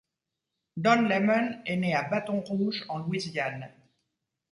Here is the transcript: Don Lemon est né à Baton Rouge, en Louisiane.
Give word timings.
Don 0.77 1.03
Lemon 1.03 1.61
est 1.63 1.75
né 1.77 1.93
à 1.93 2.01
Baton 2.01 2.39
Rouge, 2.41 2.83
en 2.89 2.97
Louisiane. 2.97 3.69